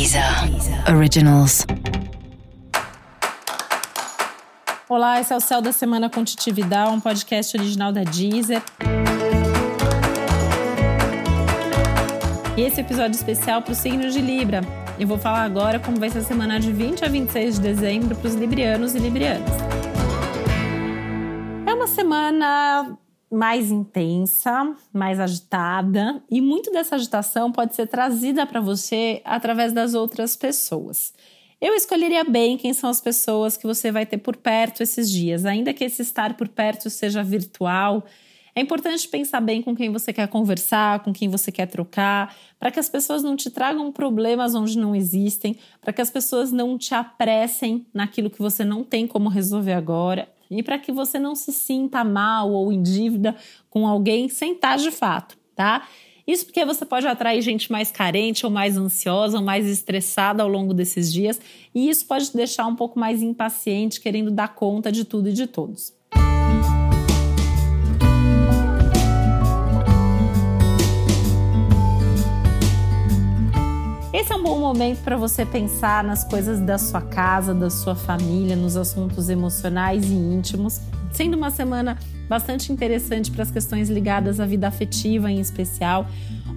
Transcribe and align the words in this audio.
Deezer 0.00 0.24
Originals. 0.96 1.66
Olá, 4.88 5.20
esse 5.20 5.30
é 5.30 5.36
o 5.36 5.40
Céu 5.40 5.60
da 5.60 5.72
Semana 5.72 6.08
com 6.08 6.24
Titividade, 6.24 6.90
um 6.90 6.98
podcast 6.98 7.54
original 7.54 7.92
da 7.92 8.02
Deezer. 8.02 8.62
E 12.56 12.62
esse 12.62 12.80
episódio 12.80 13.14
especial 13.14 13.60
para 13.60 13.72
o 13.72 13.74
signo 13.74 14.08
de 14.10 14.22
Libra. 14.22 14.62
Eu 14.98 15.06
vou 15.06 15.18
falar 15.18 15.42
agora 15.42 15.78
como 15.78 16.00
vai 16.00 16.08
ser 16.08 16.20
a 16.20 16.24
semana 16.24 16.58
de 16.58 16.72
20 16.72 17.04
a 17.04 17.08
26 17.08 17.56
de 17.56 17.60
dezembro 17.60 18.16
para 18.16 18.26
os 18.26 18.34
librianos 18.34 18.94
e 18.94 18.98
librianas. 18.98 19.50
É 21.66 21.74
uma 21.74 21.86
semana 21.86 22.96
mais 23.30 23.70
intensa, 23.70 24.74
mais 24.92 25.20
agitada, 25.20 26.20
e 26.28 26.40
muito 26.40 26.72
dessa 26.72 26.96
agitação 26.96 27.52
pode 27.52 27.76
ser 27.76 27.86
trazida 27.86 28.44
para 28.44 28.60
você 28.60 29.22
através 29.24 29.72
das 29.72 29.94
outras 29.94 30.34
pessoas. 30.34 31.14
Eu 31.60 31.74
escolheria 31.74 32.24
bem 32.24 32.56
quem 32.56 32.72
são 32.72 32.90
as 32.90 33.00
pessoas 33.00 33.56
que 33.56 33.66
você 33.66 33.92
vai 33.92 34.04
ter 34.04 34.18
por 34.18 34.36
perto 34.36 34.82
esses 34.82 35.08
dias, 35.08 35.44
ainda 35.44 35.72
que 35.72 35.84
esse 35.84 36.02
estar 36.02 36.34
por 36.36 36.48
perto 36.48 36.90
seja 36.90 37.22
virtual. 37.22 38.04
É 38.52 38.60
importante 38.60 39.06
pensar 39.06 39.40
bem 39.40 39.62
com 39.62 39.76
quem 39.76 39.92
você 39.92 40.12
quer 40.12 40.26
conversar, 40.26 41.00
com 41.04 41.12
quem 41.12 41.28
você 41.28 41.52
quer 41.52 41.66
trocar, 41.66 42.34
para 42.58 42.70
que 42.70 42.80
as 42.80 42.88
pessoas 42.88 43.22
não 43.22 43.36
te 43.36 43.48
tragam 43.48 43.92
problemas 43.92 44.56
onde 44.56 44.76
não 44.76 44.96
existem, 44.96 45.56
para 45.80 45.92
que 45.92 46.00
as 46.00 46.10
pessoas 46.10 46.50
não 46.50 46.76
te 46.76 46.94
apressem 46.94 47.86
naquilo 47.94 48.30
que 48.30 48.40
você 48.40 48.64
não 48.64 48.82
tem 48.82 49.06
como 49.06 49.28
resolver 49.28 49.74
agora 49.74 50.28
e 50.50 50.62
para 50.62 50.78
que 50.78 50.90
você 50.90 51.18
não 51.18 51.34
se 51.34 51.52
sinta 51.52 52.02
mal 52.02 52.50
ou 52.50 52.72
em 52.72 52.82
dívida 52.82 53.36
com 53.68 53.86
alguém 53.86 54.28
sem 54.28 54.52
estar 54.52 54.76
de 54.76 54.90
fato, 54.90 55.38
tá? 55.54 55.86
Isso 56.26 56.44
porque 56.44 56.64
você 56.64 56.84
pode 56.84 57.06
atrair 57.06 57.42
gente 57.42 57.72
mais 57.72 57.90
carente 57.90 58.46
ou 58.46 58.52
mais 58.52 58.76
ansiosa 58.76 59.38
ou 59.38 59.44
mais 59.44 59.66
estressada 59.66 60.42
ao 60.42 60.48
longo 60.48 60.72
desses 60.72 61.12
dias, 61.12 61.40
e 61.74 61.88
isso 61.88 62.06
pode 62.06 62.30
te 62.30 62.36
deixar 62.36 62.66
um 62.66 62.76
pouco 62.76 62.98
mais 62.98 63.22
impaciente, 63.22 64.00
querendo 64.00 64.30
dar 64.30 64.54
conta 64.54 64.92
de 64.92 65.04
tudo 65.04 65.28
e 65.28 65.32
de 65.32 65.46
todos. 65.46 65.92
Esse 74.20 74.34
é 74.34 74.36
um 74.36 74.42
bom 74.42 74.58
momento 74.58 75.02
para 75.02 75.16
você 75.16 75.46
pensar 75.46 76.04
nas 76.04 76.22
coisas 76.24 76.60
da 76.60 76.76
sua 76.76 77.00
casa, 77.00 77.54
da 77.54 77.70
sua 77.70 77.94
família, 77.94 78.54
nos 78.54 78.76
assuntos 78.76 79.30
emocionais 79.30 80.04
e 80.04 80.12
íntimos, 80.12 80.78
sendo 81.10 81.38
uma 81.38 81.50
semana 81.50 81.98
bastante 82.28 82.70
interessante 82.70 83.30
para 83.30 83.44
as 83.44 83.50
questões 83.50 83.88
ligadas 83.88 84.38
à 84.38 84.44
vida 84.44 84.68
afetiva 84.68 85.30
em 85.30 85.40
especial, 85.40 86.06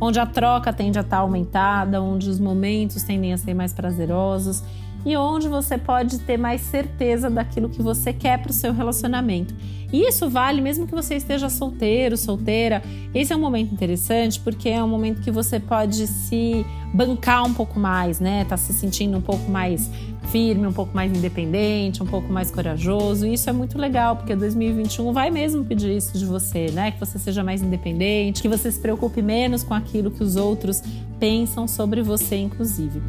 onde 0.02 0.20
a 0.20 0.26
troca 0.26 0.74
tende 0.74 0.98
a 0.98 1.02
estar 1.04 1.20
aumentada, 1.20 2.02
onde 2.02 2.30
os 2.30 2.38
momentos 2.38 3.02
tendem 3.02 3.32
a 3.32 3.38
ser 3.38 3.54
mais 3.54 3.72
prazerosos 3.72 4.62
e 5.06 5.16
onde 5.18 5.48
você 5.48 5.78
pode 5.78 6.20
ter 6.20 6.38
mais 6.38 6.62
certeza 6.62 7.30
daquilo 7.30 7.70
que 7.70 7.82
você 7.82 8.14
quer 8.14 8.42
para 8.42 8.52
o 8.52 8.54
seu 8.54 8.74
relacionamento. 8.74 9.54
E 9.92 10.08
isso 10.08 10.28
vale 10.28 10.60
mesmo 10.60 10.88
que 10.88 10.96
você 10.96 11.16
esteja 11.16 11.50
solteiro, 11.50 12.18
solteira. 12.18 12.82
Esse 13.14 13.32
é 13.32 13.36
um 13.36 13.40
momento 13.40 13.72
interessante 13.74 14.40
porque 14.40 14.68
é 14.68 14.84
um 14.84 14.88
momento 14.88 15.22
que 15.22 15.30
você 15.30 15.60
pode 15.60 16.08
se 16.08 16.66
bancar 16.92 17.46
um 17.46 17.54
pouco 17.54 17.80
mais, 17.80 18.20
né? 18.20 18.44
Tá 18.46 18.58
se 18.58 18.74
sentindo 18.74 19.16
um 19.16 19.22
pouco 19.22 19.52
mais 19.52 19.92
firme, 20.32 20.66
um 20.66 20.74
pouco 20.74 20.96
mais 20.96 21.16
independente, 21.16 22.02
um 22.02 22.08
pouco 22.08 22.34
mais 22.34 22.50
corajoso. 22.50 23.28
E 23.28 23.36
isso 23.36 23.48
é 23.52 23.54
muito 23.54 23.78
legal, 23.78 24.16
porque 24.16 24.36
2021 24.36 25.14
vai 25.14 25.30
mesmo 25.30 25.64
pedir 25.64 25.96
isso 25.96 26.18
de 26.18 26.26
você, 26.26 26.72
né? 26.72 26.90
Que 26.90 27.00
você 27.00 27.20
seja 27.20 27.44
mais 27.44 27.62
independente, 27.62 28.42
que 28.42 28.50
você 28.50 28.72
se 28.72 28.80
preocupe 28.80 29.22
menos 29.22 29.64
com 29.64 29.76
aquilo 29.76 30.10
que 30.10 30.24
os 30.24 30.36
outros 30.36 30.82
pensam 31.20 31.68
sobre 31.68 32.02
você, 32.02 32.36
inclusive. 32.38 33.00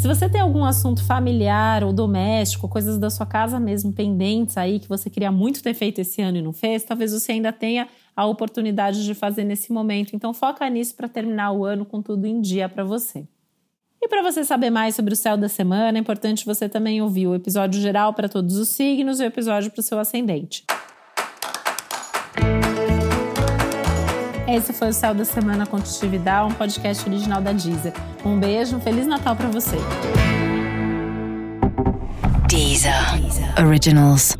Se 0.00 0.08
você 0.08 0.30
tem 0.30 0.40
algum 0.40 0.64
assunto 0.64 1.04
familiar 1.04 1.84
ou 1.84 1.92
doméstico, 1.92 2.66
coisas 2.66 2.96
da 2.96 3.10
sua 3.10 3.26
casa 3.26 3.60
mesmo 3.60 3.92
pendentes 3.92 4.56
aí 4.56 4.80
que 4.80 4.88
você 4.88 5.10
queria 5.10 5.30
muito 5.30 5.62
ter 5.62 5.74
feito 5.74 6.00
esse 6.00 6.22
ano 6.22 6.38
e 6.38 6.42
não 6.42 6.54
fez, 6.54 6.84
talvez 6.84 7.12
você 7.12 7.32
ainda 7.32 7.52
tenha 7.52 7.86
a 8.16 8.24
oportunidade 8.24 9.04
de 9.04 9.14
fazer 9.14 9.44
nesse 9.44 9.70
momento. 9.70 10.16
Então 10.16 10.32
foca 10.32 10.66
nisso 10.70 10.94
para 10.94 11.06
terminar 11.06 11.52
o 11.52 11.66
ano 11.66 11.84
com 11.84 12.00
tudo 12.00 12.26
em 12.26 12.40
dia 12.40 12.66
para 12.66 12.82
você. 12.82 13.28
E 14.00 14.08
para 14.08 14.22
você 14.22 14.42
saber 14.42 14.70
mais 14.70 14.94
sobre 14.94 15.12
o 15.12 15.16
céu 15.16 15.36
da 15.36 15.50
semana, 15.50 15.98
é 15.98 16.00
importante 16.00 16.46
você 16.46 16.66
também 16.66 17.02
ouvir 17.02 17.26
o 17.26 17.34
episódio 17.34 17.78
geral 17.78 18.14
para 18.14 18.26
todos 18.26 18.56
os 18.56 18.70
signos 18.70 19.20
e 19.20 19.24
o 19.24 19.26
episódio 19.26 19.70
para 19.70 19.80
o 19.80 19.84
seu 19.84 19.98
ascendente. 19.98 20.64
Esse 24.50 24.72
foi 24.72 24.88
o 24.88 24.92
Céu 24.92 25.14
da 25.14 25.24
Semana 25.24 25.64
com 25.64 25.80
Titividade, 25.80 26.52
um 26.52 26.54
podcast 26.54 27.08
original 27.08 27.40
da 27.40 27.52
Deezer. 27.52 27.92
Um 28.24 28.36
beijo, 28.36 28.76
um 28.76 28.80
Feliz 28.80 29.06
Natal 29.06 29.36
para 29.36 29.48
você. 29.48 29.76
Deezer 32.48 32.92
Originals. 33.64 34.34